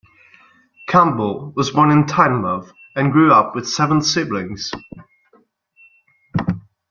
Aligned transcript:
Campbell 0.87 1.53
was 1.55 1.69
born 1.69 1.91
in 1.91 2.07
Tynemouth, 2.07 2.71
and 2.95 3.11
grew 3.11 3.31
up 3.31 3.53
with 3.53 3.69
seven 3.69 4.01
siblings. 4.01 4.71